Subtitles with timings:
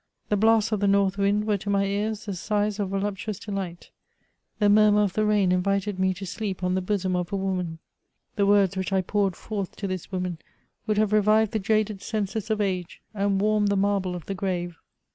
[0.29, 3.51] The blasts of the north wind were to my ears the sighs of voluptuous de
[3.51, 3.91] light;
[4.57, 7.77] the murmur of the rain invited me to sleep on the bosom of a woman;
[8.35, 10.39] the words which I poured forth to this woman
[10.87, 14.75] would have revived the jaded senses of age, and warmed the marble of the grave.